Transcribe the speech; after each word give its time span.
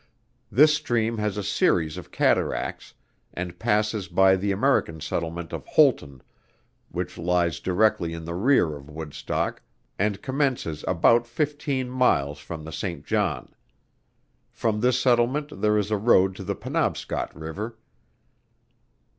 This 0.51 0.73
stream 0.73 1.19
has 1.19 1.37
a 1.37 1.43
series 1.43 1.95
of 1.95 2.09
cataracts, 2.09 2.95
and 3.35 3.59
passes 3.59 4.07
by 4.07 4.35
the 4.35 4.51
American 4.51 4.99
settlement 4.99 5.53
of 5.53 5.67
Houlton 5.75 6.23
which 6.89 7.19
lies 7.19 7.59
directly 7.59 8.11
in 8.11 8.25
the 8.25 8.33
rear 8.33 8.75
of 8.75 8.89
Woodstock, 8.89 9.61
and 9.99 10.23
commences 10.23 10.83
about 10.87 11.27
fifteen 11.27 11.87
miles 11.87 12.39
from 12.39 12.63
the 12.65 12.71
Saint 12.71 13.05
John. 13.05 13.53
From 14.49 14.79
this 14.81 14.99
settlement 14.99 15.61
there 15.61 15.77
is 15.77 15.91
a 15.91 15.97
road 15.97 16.33
to 16.37 16.43
the 16.43 16.55
Penobscot 16.55 17.35
river. 17.35 17.77